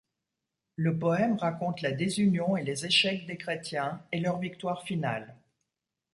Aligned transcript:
Le 0.77 0.97
poème 0.97 1.37
raconte 1.37 1.83
la 1.83 1.91
désunion 1.91 2.57
et 2.57 2.63
les 2.63 2.87
échecs 2.87 3.27
des 3.27 3.37
chrétiens 3.37 4.01
et 4.11 4.19
leur 4.19 4.39
victoire 4.39 4.81
finale. 4.81 5.35